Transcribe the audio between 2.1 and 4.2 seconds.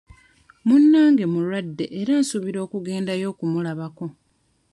nsuubira okugendayo okumulabako.